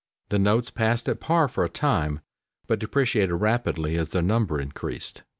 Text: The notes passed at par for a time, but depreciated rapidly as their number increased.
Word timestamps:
The 0.29 0.39
notes 0.39 0.71
passed 0.71 1.07
at 1.07 1.19
par 1.19 1.47
for 1.47 1.63
a 1.63 1.69
time, 1.69 2.21
but 2.65 2.79
depreciated 2.79 3.35
rapidly 3.35 3.97
as 3.97 4.09
their 4.09 4.23
number 4.23 4.59
increased. 4.59 5.21